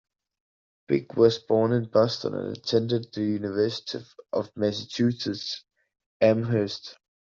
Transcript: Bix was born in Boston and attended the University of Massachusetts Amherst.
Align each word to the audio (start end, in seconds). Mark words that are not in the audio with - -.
Bix 0.89 1.15
was 1.15 1.37
born 1.37 1.71
in 1.73 1.85
Boston 1.87 2.33
and 2.33 2.57
attended 2.57 3.13
the 3.13 3.21
University 3.21 4.03
of 4.33 4.49
Massachusetts 4.57 5.63
Amherst. 6.19 6.97